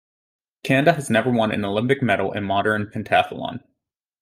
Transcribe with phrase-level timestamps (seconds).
[0.63, 3.59] Canada has never won an Olympic medal in modern pentathlon.